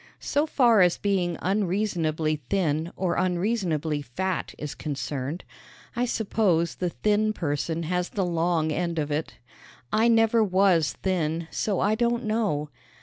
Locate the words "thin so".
11.03-11.79